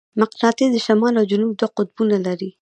مقناطیس 0.19 0.69
د 0.73 0.77
شمال 0.85 1.13
او 1.19 1.25
جنوب 1.31 1.51
دوه 1.59 1.69
قطبونه 1.77 2.17
لري. 2.25 2.49